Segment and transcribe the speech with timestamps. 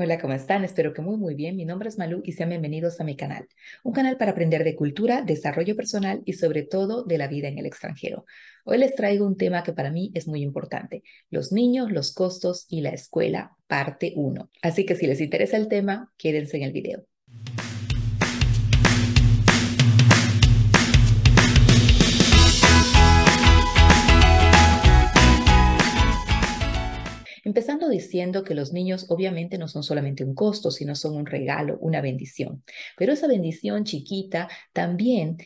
[0.00, 0.62] Hola, ¿cómo están?
[0.62, 1.56] Espero que muy muy bien.
[1.56, 3.48] Mi nombre es Malú y sean bienvenidos a mi canal.
[3.82, 7.58] Un canal para aprender de cultura, desarrollo personal y sobre todo de la vida en
[7.58, 8.24] el extranjero.
[8.64, 11.02] Hoy les traigo un tema que para mí es muy importante.
[11.30, 14.48] Los niños, los costos y la escuela, parte 1.
[14.62, 17.04] Así que si les interesa el tema, quédense en el video.
[27.48, 31.78] Empezando diciendo que los niños obviamente no son solamente un costo, sino son un regalo,
[31.80, 32.62] una bendición.
[32.94, 35.38] Pero esa bendición chiquita también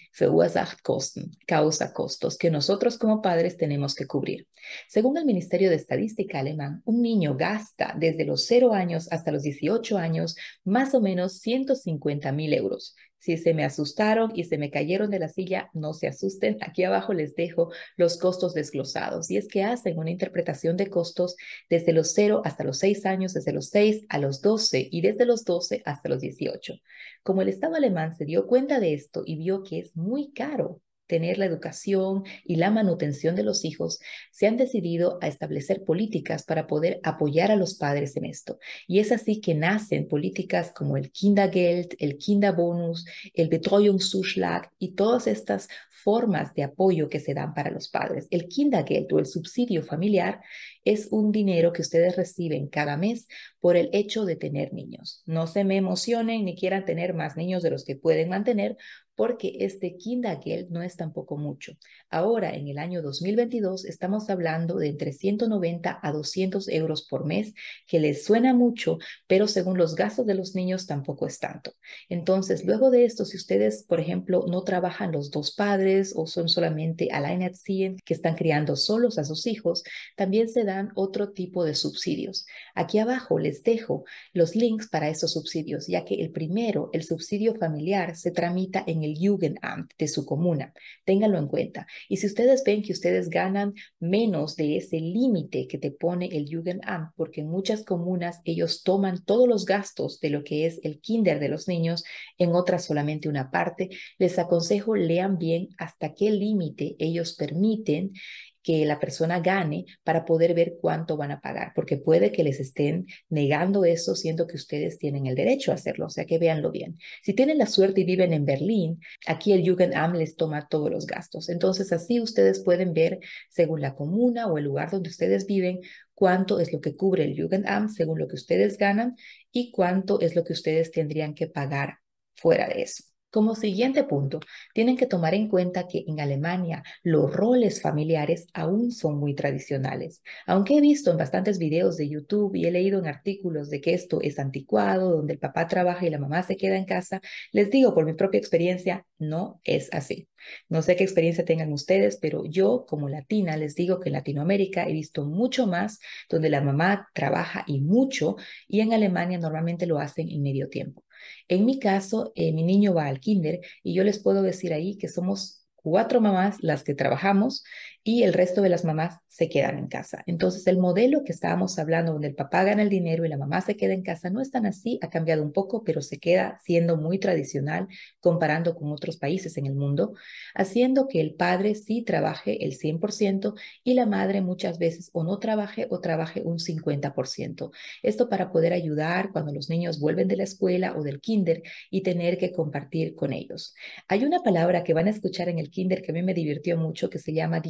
[0.82, 4.48] kosten, causa costos que nosotros como padres tenemos que cubrir.
[4.88, 9.44] Según el Ministerio de Estadística alemán, un niño gasta desde los 0 años hasta los
[9.44, 12.96] 18 años más o menos 150 mil euros.
[13.22, 16.58] Si se me asustaron y se me cayeron de la silla, no se asusten.
[16.60, 19.30] Aquí abajo les dejo los costos desglosados.
[19.30, 21.36] Y es que hacen una interpretación de costos
[21.70, 25.24] desde los 0 hasta los 6 años, desde los 6 a los 12 y desde
[25.24, 26.74] los 12 hasta los 18.
[27.22, 30.80] Como el Estado alemán se dio cuenta de esto y vio que es muy caro
[31.06, 34.00] tener la educación y la manutención de los hijos,
[34.30, 38.58] se han decidido a establecer políticas para poder apoyar a los padres en esto.
[38.86, 45.26] Y es así que nacen políticas como el Kindergeld, el Kinderbonus, el Betreuungszuschlag y todas
[45.26, 45.68] estas
[46.02, 48.26] formas de apoyo que se dan para los padres.
[48.30, 50.40] El Kindergeld o el subsidio familiar
[50.84, 53.28] es un dinero que ustedes reciben cada mes
[53.60, 55.22] por el hecho de tener niños.
[55.26, 58.76] No se me emocionen ni quieran tener más niños de los que pueden mantener,
[59.14, 61.76] porque este Kindergeld no es tampoco mucho.
[62.10, 67.54] Ahora, en el año 2022, estamos hablando de entre 190 a 200 euros por mes,
[67.86, 71.74] que les suena mucho, pero según los gastos de los niños tampoco es tanto.
[72.08, 76.48] Entonces, luego de esto, si ustedes, por ejemplo, no trabajan los dos padres o son
[76.48, 79.84] solamente alleinerziehend, que están criando solos a sus hijos,
[80.16, 82.46] también se dan otro tipo de subsidios.
[82.74, 87.54] Aquí abajo les dejo los links para esos subsidios, ya que el primero, el subsidio
[87.54, 90.72] familiar, se tramita en el Jugendamt de su comuna.
[91.04, 91.86] Ténganlo en cuenta.
[92.08, 96.46] Y si ustedes ven que ustedes ganan menos de ese límite que te pone el
[96.50, 101.00] Jugendamt, porque en muchas comunas ellos toman todos los gastos de lo que es el
[101.00, 102.04] kinder de los niños,
[102.38, 108.12] en otras solamente una parte, les aconsejo lean bien hasta qué límite ellos permiten
[108.62, 112.60] que la persona gane para poder ver cuánto van a pagar, porque puede que les
[112.60, 116.70] estén negando eso siendo que ustedes tienen el derecho a hacerlo, o sea que véanlo
[116.70, 116.98] bien.
[117.22, 121.06] Si tienen la suerte y viven en Berlín, aquí el Jugendamt les toma todos los
[121.06, 121.48] gastos.
[121.48, 123.20] Entonces así ustedes pueden ver
[123.50, 125.80] según la comuna o el lugar donde ustedes viven
[126.14, 129.16] cuánto es lo que cubre el Jugendamt según lo que ustedes ganan
[129.50, 131.98] y cuánto es lo que ustedes tendrían que pagar
[132.34, 133.11] fuera de eso.
[133.32, 134.40] Como siguiente punto,
[134.74, 140.22] tienen que tomar en cuenta que en Alemania los roles familiares aún son muy tradicionales.
[140.46, 143.94] Aunque he visto en bastantes videos de YouTube y he leído en artículos de que
[143.94, 147.22] esto es anticuado, donde el papá trabaja y la mamá se queda en casa,
[147.52, 150.28] les digo por mi propia experiencia, no es así.
[150.68, 154.84] No sé qué experiencia tengan ustedes, pero yo como latina les digo que en Latinoamérica
[154.84, 158.36] he visto mucho más donde la mamá trabaja y mucho
[158.68, 161.02] y en Alemania normalmente lo hacen en medio tiempo.
[161.48, 164.96] En mi caso, eh, mi niño va al kinder y yo les puedo decir ahí
[164.98, 167.64] que somos cuatro mamás las que trabajamos
[168.04, 170.22] y el resto de las mamás se quedan en casa.
[170.26, 173.60] Entonces, el modelo que estábamos hablando, donde el papá gana el dinero y la mamá
[173.60, 176.58] se queda en casa, no es tan así, ha cambiado un poco, pero se queda
[176.64, 177.86] siendo muy tradicional
[178.20, 180.14] comparando con otros países en el mundo,
[180.54, 183.54] haciendo que el padre sí trabaje el 100%
[183.84, 187.70] y la madre muchas veces o no trabaje o trabaje un 50%.
[188.02, 192.02] Esto para poder ayudar cuando los niños vuelven de la escuela o del kinder y
[192.02, 193.74] tener que compartir con ellos.
[194.08, 196.76] Hay una palabra que van a escuchar en el kinder que a mí me divirtió
[196.76, 197.60] mucho que se llama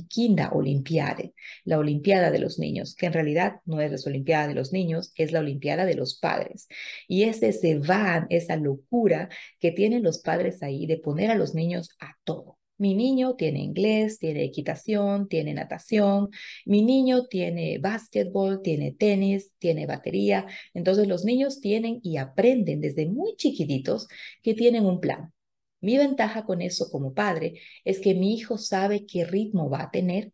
[0.53, 1.35] Olympiade,
[1.65, 5.13] la Olimpiada de los niños, que en realidad no es la Olimpiada de los niños,
[5.17, 6.69] es la Olimpiada de los padres.
[7.09, 9.29] Y es ese van, esa locura
[9.59, 12.59] que tienen los padres ahí de poner a los niños a todo.
[12.79, 16.31] Mi niño tiene inglés, tiene equitación, tiene natación,
[16.67, 20.47] mi niño tiene básquetbol, tiene tenis, tiene batería.
[20.75, 24.09] Entonces los niños tienen y aprenden desde muy chiquititos
[24.43, 25.33] que tienen un plan
[25.83, 29.91] mi ventaja con eso como padre es que mi hijo sabe qué ritmo va a
[29.91, 30.33] tener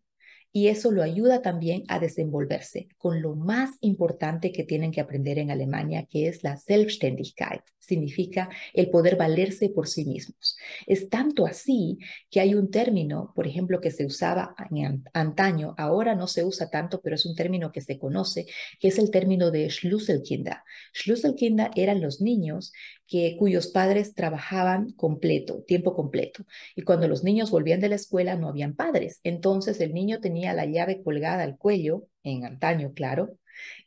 [0.53, 5.39] y eso lo ayuda también a desenvolverse con lo más importante que tienen que aprender
[5.39, 10.57] en Alemania, que es la Selbstständigkeit significa el poder valerse por sí mismos.
[10.87, 11.99] Es tanto así
[12.31, 16.69] que hay un término, por ejemplo, que se usaba en antaño, ahora no se usa
[16.69, 18.47] tanto, pero es un término que se conoce,
[18.79, 20.59] que es el término de Schlüsselkinder.
[20.93, 22.73] Schlüsselkinder eran los niños
[23.39, 26.45] cuyos padres trabajaban completo, tiempo completo.
[26.77, 29.21] Y cuando los niños volvían de la escuela no habían padres.
[29.25, 33.39] Entonces el niño tenía la llave colgada al cuello, en antaño, claro,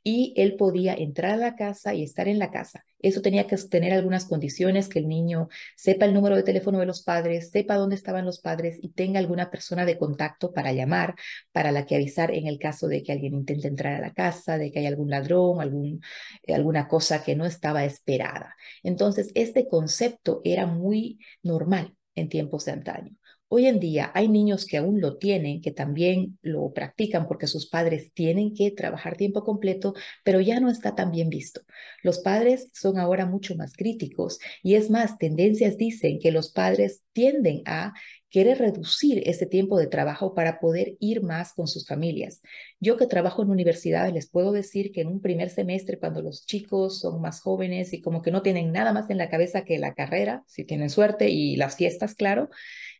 [0.03, 2.85] y él podía entrar a la casa y estar en la casa.
[2.99, 6.85] Eso tenía que tener algunas condiciones, que el niño sepa el número de teléfono de
[6.85, 11.15] los padres, sepa dónde estaban los padres y tenga alguna persona de contacto para llamar,
[11.51, 14.57] para la que avisar en el caso de que alguien intente entrar a la casa,
[14.57, 16.01] de que hay algún ladrón, algún,
[16.43, 18.55] eh, alguna cosa que no estaba esperada.
[18.83, 23.15] Entonces, este concepto era muy normal en tiempos de antaño.
[23.53, 27.67] Hoy en día hay niños que aún lo tienen, que también lo practican porque sus
[27.67, 29.93] padres tienen que trabajar tiempo completo,
[30.23, 31.59] pero ya no está tan bien visto.
[32.01, 37.03] Los padres son ahora mucho más críticos y es más, tendencias dicen que los padres
[37.11, 37.91] tienden a
[38.29, 42.41] querer reducir ese tiempo de trabajo para poder ir más con sus familias.
[42.79, 46.45] Yo que trabajo en universidades les puedo decir que en un primer semestre, cuando los
[46.45, 49.77] chicos son más jóvenes y como que no tienen nada más en la cabeza que
[49.77, 52.49] la carrera, si tienen suerte, y las fiestas, claro,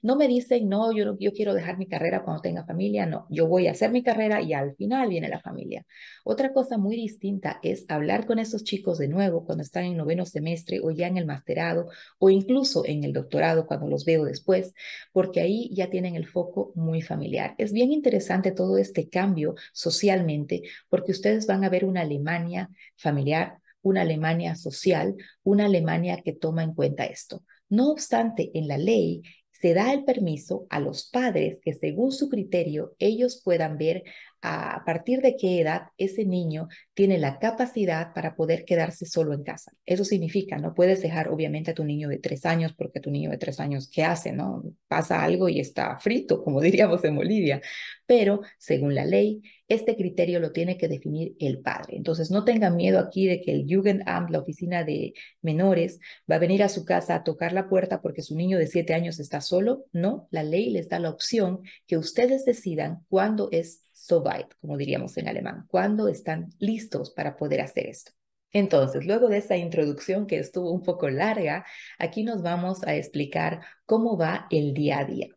[0.01, 3.67] no me dicen, no, yo, quiero dejar mi carrera cuando tenga familia, no, yo voy
[3.67, 5.85] a hacer mi carrera y al final viene la familia.
[6.23, 10.25] Otra cosa muy distinta es hablar con esos chicos de nuevo cuando están en noveno
[10.25, 11.87] semestre o ya en el masterado
[12.19, 14.73] o incluso en el doctorado cuando los veo después,
[15.11, 17.55] porque ahí ya tienen el foco muy familiar.
[17.57, 23.61] Es bien interesante todo este cambio socialmente porque ustedes van a ver una Alemania familiar
[23.81, 27.43] una Alemania social, una Alemania que toma en cuenta esto.
[27.69, 29.23] No obstante, en la ley
[29.61, 34.03] se da el permiso a los padres que según su criterio ellos puedan ver
[34.41, 39.43] a partir de qué edad ese niño tiene la capacidad para poder quedarse solo en
[39.43, 39.71] casa.
[39.85, 43.29] Eso significa, no puedes dejar obviamente a tu niño de tres años, porque tu niño
[43.29, 44.31] de tres años, ¿qué hace?
[44.31, 44.63] No?
[44.87, 47.61] Pasa algo y está frito, como diríamos en Bolivia.
[48.07, 49.41] Pero según la ley,
[49.73, 51.97] este criterio lo tiene que definir el padre.
[51.97, 56.39] Entonces, no tengan miedo aquí de que el Jugendamt, la oficina de menores, va a
[56.39, 59.41] venir a su casa a tocar la puerta porque su niño de siete años está
[59.41, 59.85] solo.
[59.91, 64.77] No, la ley les da la opción que ustedes decidan cuándo es so weit, como
[64.77, 68.11] diríamos en alemán, cuándo están listos para poder hacer esto.
[68.53, 71.65] Entonces, luego de esa introducción que estuvo un poco larga,
[71.97, 75.27] aquí nos vamos a explicar cómo va el día a día.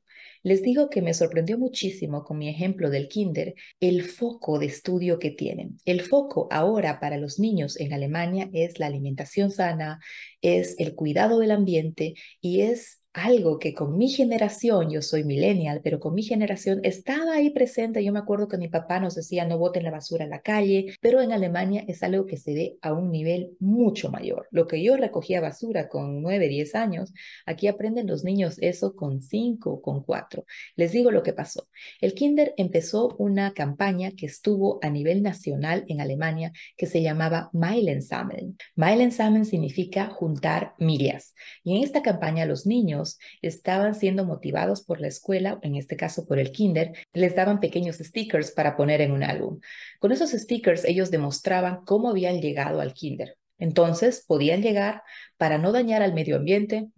[0.44, 5.19] Les digo que me sorprendió muchísimo con mi ejemplo del kinder el foco de estudio
[5.19, 5.79] que tienen.
[5.87, 10.00] El foco ahora para los niños en Alemania es la alimentación sana,
[10.43, 15.81] es el cuidado del ambiente y es algo que con mi generación, yo soy millennial,
[15.82, 18.05] pero con mi generación estaba ahí presente.
[18.05, 20.96] Yo me acuerdo que mi papá nos decía no boten la basura en la calle,
[21.00, 24.49] pero en Alemania es algo que se ve a un nivel mucho mayor.
[24.50, 27.12] Lo que yo recogía basura con 9, 10 años,
[27.46, 30.44] aquí aprenden los niños eso con 5, con 4.
[30.75, 31.69] Les digo lo que pasó.
[32.00, 37.49] El Kinder empezó una campaña que estuvo a nivel nacional en Alemania que se llamaba
[37.52, 38.56] Meilensammeln.
[38.75, 41.34] Meilensammeln significa juntar millas.
[41.62, 43.04] Y en esta campaña los niños
[43.43, 47.97] estaban siendo motivados por la escuela, en este caso por el kinder, les daban pequeños
[47.97, 49.61] stickers para poner en un álbum.
[50.01, 53.37] Con esos stickers ellos demostraban cómo habían llegado al kinder.
[53.59, 55.03] Entonces podían llegar
[55.37, 56.89] para no dañar al medio ambiente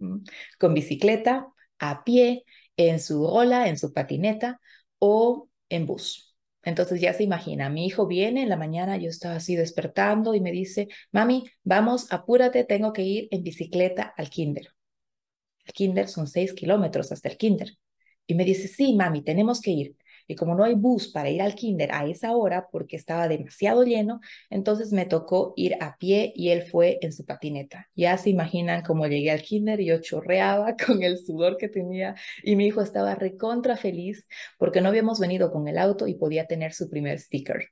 [0.57, 1.47] con bicicleta,
[1.79, 2.43] a pie,
[2.77, 4.59] en su rola, en su patineta
[4.99, 6.35] o en bus.
[6.63, 10.41] Entonces ya se imagina, mi hijo viene en la mañana, yo estaba así despertando y
[10.41, 14.76] me dice, mami, vamos, apúrate, tengo que ir en bicicleta al kinder.
[15.67, 17.77] El kinder son seis kilómetros hasta el kinder.
[18.25, 19.95] Y me dice, sí, mami, tenemos que ir.
[20.27, 23.83] Y como no hay bus para ir al kinder a esa hora porque estaba demasiado
[23.83, 24.19] lleno,
[24.49, 27.87] entonces me tocó ir a pie y él fue en su patineta.
[27.95, 32.15] Ya se imaginan cómo llegué al kinder y yo chorreaba con el sudor que tenía
[32.43, 36.45] y mi hijo estaba recontra feliz porque no habíamos venido con el auto y podía
[36.45, 37.69] tener su primer sticker.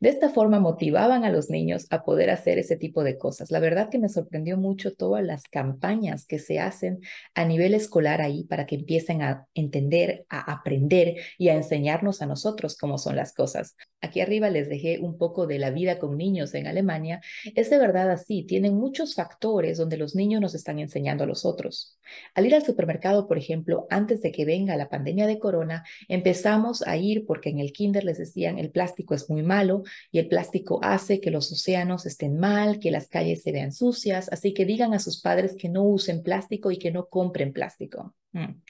[0.00, 3.50] De esta forma motivaban a los niños a poder hacer ese tipo de cosas.
[3.50, 7.00] La verdad que me sorprendió mucho todas las campañas que se hacen
[7.34, 12.26] a nivel escolar ahí para que empiecen a entender, a aprender y a enseñarnos a
[12.26, 13.76] nosotros cómo son las cosas.
[14.00, 17.20] Aquí arriba les dejé un poco de la vida con niños en Alemania.
[17.54, 21.44] Es de verdad así, tienen muchos factores donde los niños nos están enseñando a los
[21.44, 21.98] otros.
[22.34, 26.82] Al ir al supermercado, por ejemplo, antes de que venga la pandemia de corona, empezamos
[26.86, 29.65] a ir porque en el kinder les decían el plástico es muy malo
[30.10, 34.30] y el plástico hace que los océanos estén mal, que las calles se vean sucias,
[34.32, 38.14] así que digan a sus padres que no usen plástico y que no compren plástico.
[38.32, 38.60] Mm.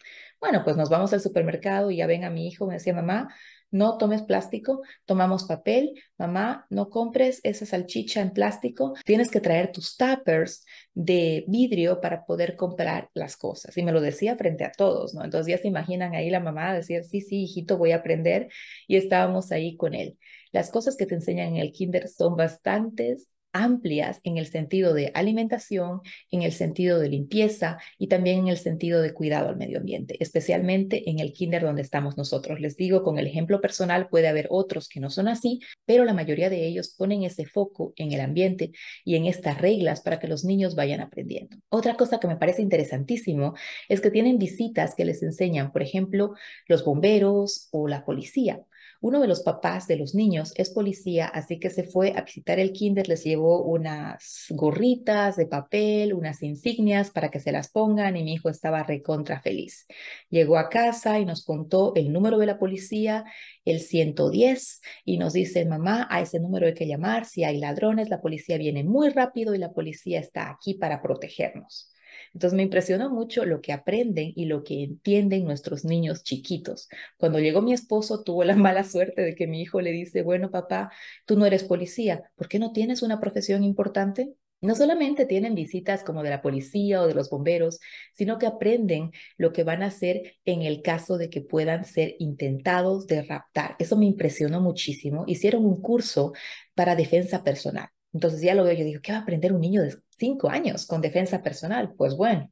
[0.41, 3.29] Bueno, pues nos vamos al supermercado y ya ven a mi hijo, me decía mamá,
[3.71, 9.73] no tomes plástico, tomamos papel, mamá, no compres esa salchicha en plástico, tienes que traer
[9.73, 13.77] tus tuppers de vidrio para poder comprar las cosas.
[13.77, 15.25] Y me lo decía frente a todos, ¿no?
[15.25, 18.49] Entonces ya se imaginan ahí la mamá decir, sí, sí, hijito, voy a aprender.
[18.87, 20.19] Y estábamos ahí con él.
[20.53, 25.11] Las cosas que te enseñan en el kinder son bastantes amplias en el sentido de
[25.15, 26.01] alimentación,
[26.31, 30.17] en el sentido de limpieza y también en el sentido de cuidado al medio ambiente,
[30.21, 32.61] especialmente en el kinder donde estamos nosotros.
[32.61, 36.13] Les digo, con el ejemplo personal puede haber otros que no son así, pero la
[36.13, 38.73] mayoría de ellos ponen ese foco en el ambiente
[39.05, 41.57] y en estas reglas para que los niños vayan aprendiendo.
[41.71, 43.55] Otra cosa que me parece interesantísimo
[43.89, 46.35] es que tienen visitas que les enseñan, por ejemplo,
[46.69, 48.67] los bomberos o la policía.
[49.07, 52.59] Uno de los papás de los niños es policía, así que se fue a visitar
[52.59, 58.17] el kinder, les llevó unas gorritas de papel, unas insignias para que se las pongan
[58.17, 59.87] y mi hijo estaba recontra feliz.
[60.29, 63.25] Llegó a casa y nos contó el número de la policía,
[63.65, 68.09] el 110, y nos dice, mamá, a ese número hay que llamar, si hay ladrones,
[68.09, 71.93] la policía viene muy rápido y la policía está aquí para protegernos.
[72.35, 76.89] Entonces me impresionó mucho lo que aprenden y lo que entienden nuestros niños chiquitos.
[77.19, 80.51] Cuando llegó mi esposo, tuvo la mala suerte de que mi hijo le dice, bueno,
[80.51, 80.91] papá,
[81.25, 84.35] tú no eres policía, ¿por qué no tienes una profesión importante?
[84.63, 87.79] No solamente tienen visitas como de la policía o de los bomberos,
[88.15, 92.17] sino que aprenden lo que van a hacer en el caso de que puedan ser
[92.19, 93.77] intentados de raptar.
[93.79, 95.25] Eso me impresionó muchísimo.
[95.27, 96.33] Hicieron un curso
[96.75, 97.89] para defensa personal.
[98.15, 100.87] Entonces ya lo veo, yo digo, ¿qué va a aprender un niño de cinco años
[100.87, 101.95] con defensa personal?
[101.97, 102.51] Pues bueno,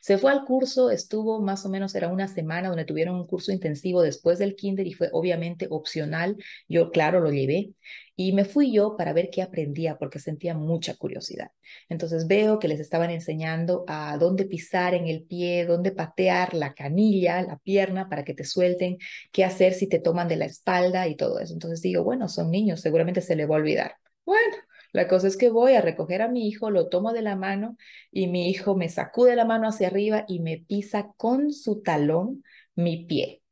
[0.00, 3.52] se fue al curso, estuvo más o menos, era una semana donde tuvieron un curso
[3.52, 6.36] intensivo después del kinder y fue obviamente opcional.
[6.68, 7.72] Yo, claro, lo llevé
[8.16, 11.50] y me fui yo para ver qué aprendía porque sentía mucha curiosidad.
[11.88, 16.74] Entonces veo que les estaban enseñando a dónde pisar en el pie, dónde patear la
[16.74, 18.98] canilla, la pierna para que te suelten,
[19.32, 21.52] qué hacer si te toman de la espalda y todo eso.
[21.54, 23.96] Entonces digo, bueno, son niños, seguramente se le va a olvidar.
[24.24, 24.56] Bueno,
[24.94, 27.76] la cosa es que voy a recoger a mi hijo, lo tomo de la mano
[28.12, 32.44] y mi hijo me sacude la mano hacia arriba y me pisa con su talón
[32.76, 33.42] mi pie.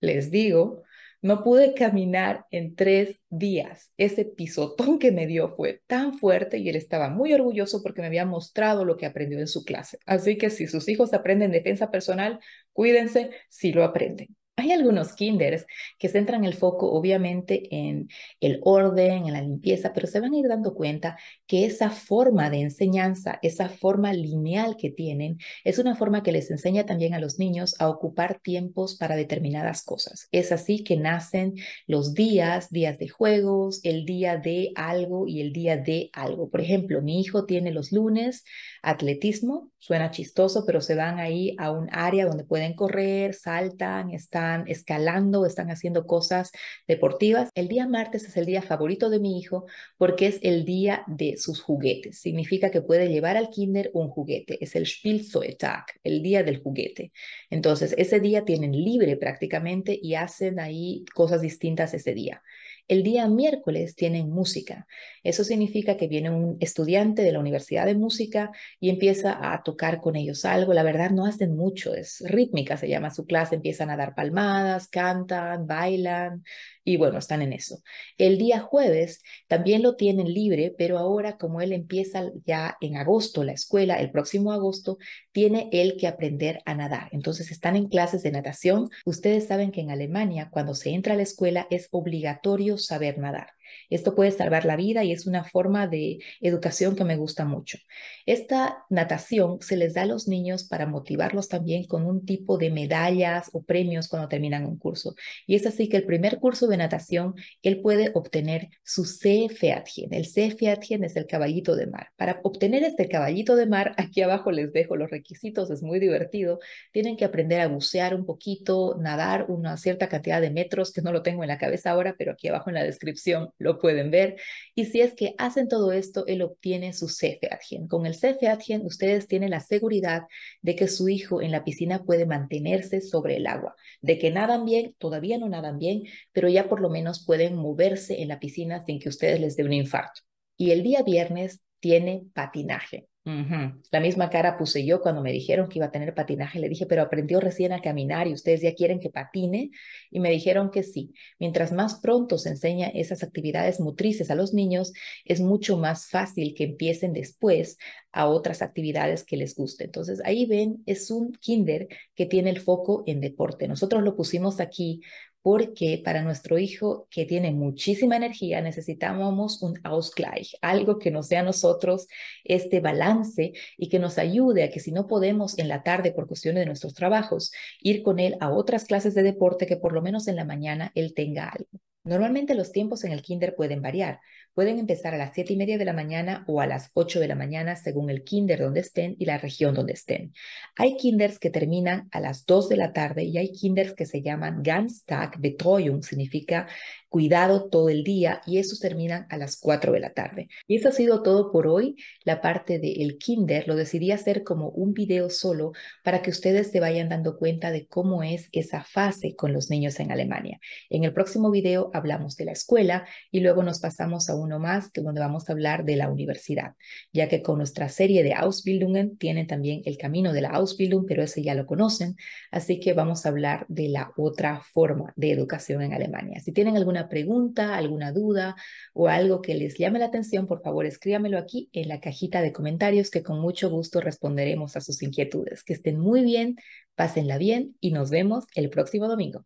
[0.00, 0.82] Les digo,
[1.20, 3.92] no pude caminar en tres días.
[3.98, 8.06] Ese pisotón que me dio fue tan fuerte y él estaba muy orgulloso porque me
[8.06, 9.98] había mostrado lo que aprendió en su clase.
[10.06, 12.40] Así que si sus hijos aprenden defensa personal,
[12.72, 14.34] cuídense si lo aprenden.
[14.56, 15.66] Hay algunos kinders
[15.98, 18.08] que centran el foco obviamente en
[18.40, 21.18] el orden, en la limpieza, pero se van a ir dando cuenta
[21.48, 26.52] que esa forma de enseñanza, esa forma lineal que tienen, es una forma que les
[26.52, 30.28] enseña también a los niños a ocupar tiempos para determinadas cosas.
[30.30, 31.54] Es así que nacen
[31.88, 36.48] los días, días de juegos, el día de algo y el día de algo.
[36.48, 38.44] Por ejemplo, mi hijo tiene los lunes
[38.82, 44.43] atletismo, suena chistoso, pero se van ahí a un área donde pueden correr, saltan, están
[44.66, 46.50] escalando, están haciendo cosas
[46.86, 47.50] deportivas.
[47.54, 51.36] El día martes es el día favorito de mi hijo porque es el día de
[51.36, 52.18] sus juguetes.
[52.20, 54.62] Significa que puede llevar al kinder un juguete.
[54.62, 57.12] Es el Spielzeugtag, el día del juguete.
[57.50, 62.42] Entonces, ese día tienen libre prácticamente y hacen ahí cosas distintas ese día.
[62.86, 64.86] El día miércoles tienen música.
[65.22, 70.00] Eso significa que viene un estudiante de la Universidad de Música y empieza a tocar
[70.02, 70.74] con ellos algo.
[70.74, 74.88] La verdad no hacen mucho, es rítmica, se llama su clase, empiezan a dar palmadas,
[74.88, 76.44] cantan, bailan,
[76.84, 77.82] y bueno, están en eso.
[78.18, 83.42] El día jueves también lo tienen libre, pero ahora como él empieza ya en agosto
[83.42, 84.98] la escuela, el próximo agosto,
[85.32, 87.08] tiene él que aprender a nadar.
[87.12, 88.90] Entonces están en clases de natación.
[89.04, 93.48] Ustedes saben que en Alemania cuando se entra a la escuela es obligatorio saber nadar.
[93.90, 97.78] Esto puede salvar la vida y es una forma de educación que me gusta mucho.
[98.26, 102.70] Esta natación se les da a los niños para motivarlos también con un tipo de
[102.70, 105.14] medallas o premios cuando terminan un curso.
[105.46, 110.12] Y es así que el primer curso de natación, él puede obtener su CFATGEN.
[110.12, 112.08] El CFATGEN es el caballito de mar.
[112.16, 116.60] Para obtener este caballito de mar, aquí abajo les dejo los requisitos, es muy divertido.
[116.92, 121.12] Tienen que aprender a bucear un poquito, nadar una cierta cantidad de metros, que no
[121.12, 124.36] lo tengo en la cabeza ahora, pero aquí abajo en la descripción lo pueden ver.
[124.74, 127.88] Y si es que hacen todo esto, él obtiene su CFATGEN.
[127.88, 130.22] Con el CFATGEN, ustedes tienen la seguridad
[130.62, 134.64] de que su hijo en la piscina puede mantenerse sobre el agua, de que nadan
[134.64, 138.84] bien, todavía no nadan bien, pero ya por lo menos pueden moverse en la piscina
[138.84, 140.20] sin que ustedes les dé un infarto.
[140.56, 143.08] Y el día viernes tiene patinaje.
[143.26, 146.58] La misma cara puse yo cuando me dijeron que iba a tener patinaje.
[146.58, 149.70] Le dije, pero aprendió recién a caminar y ustedes ya quieren que patine.
[150.10, 151.14] Y me dijeron que sí.
[151.38, 154.92] Mientras más pronto se enseña esas actividades motrices a los niños,
[155.24, 157.78] es mucho más fácil que empiecen después
[158.12, 159.84] a otras actividades que les guste.
[159.84, 163.68] Entonces ahí ven, es un kinder que tiene el foco en deporte.
[163.68, 165.00] Nosotros lo pusimos aquí
[165.44, 171.36] porque para nuestro hijo que tiene muchísima energía necesitamos un Ausgleich, algo que nos dé
[171.36, 172.08] a nosotros
[172.44, 176.28] este balance y que nos ayude a que si no podemos en la tarde por
[176.28, 180.00] cuestiones de nuestros trabajos ir con él a otras clases de deporte que por lo
[180.00, 181.68] menos en la mañana él tenga algo.
[182.06, 184.20] Normalmente los tiempos en el kinder pueden variar.
[184.52, 187.28] Pueden empezar a las 7 y media de la mañana o a las 8 de
[187.28, 190.34] la mañana según el kinder donde estén y la región donde estén.
[190.76, 194.20] Hay kinders que terminan a las 2 de la tarde y hay kinders que se
[194.20, 196.68] llaman Ganztag Betreuung, significa
[197.14, 200.48] cuidado todo el día y esos terminan a las 4 de la tarde.
[200.66, 201.94] Y eso ha sido todo por hoy.
[202.24, 205.70] La parte del kinder lo decidí hacer como un video solo
[206.02, 210.00] para que ustedes se vayan dando cuenta de cómo es esa fase con los niños
[210.00, 210.58] en Alemania.
[210.90, 214.92] En el próximo video hablamos de la escuela y luego nos pasamos a uno más
[214.92, 216.74] donde vamos a hablar de la universidad,
[217.12, 221.22] ya que con nuestra serie de Ausbildungen tienen también el camino de la Ausbildung, pero
[221.22, 222.16] ese ya lo conocen,
[222.50, 226.40] así que vamos a hablar de la otra forma de educación en Alemania.
[226.40, 226.76] Si tienen
[227.08, 228.56] pregunta, alguna duda
[228.92, 232.52] o algo que les llame la atención, por favor escríbamelo aquí en la cajita de
[232.52, 235.64] comentarios que con mucho gusto responderemos a sus inquietudes.
[235.64, 236.56] Que estén muy bien,
[236.94, 239.44] pásenla bien y nos vemos el próximo domingo.